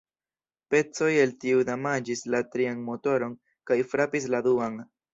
Pecoj 0.73 1.09
el 1.25 1.35
tiu 1.45 1.61
damaĝis 1.69 2.25
la 2.37 2.41
trian 2.57 2.83
motoron 2.91 3.39
kaj 3.71 3.81
frapis 3.95 4.31
la 4.37 4.45
duan. 4.51 4.87